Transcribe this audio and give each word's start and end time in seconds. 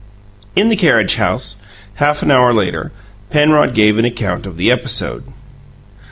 In 0.55 0.69
the 0.69 0.75
carriage 0.75 1.17
house, 1.17 1.57
half 1.97 2.23
an 2.23 2.31
hour 2.31 2.55
later, 2.55 2.91
Penrod 3.29 3.75
gave 3.75 3.99
an 3.99 4.05
account 4.05 4.47
of 4.47 4.57
the 4.57 4.71
episode. 4.71 5.25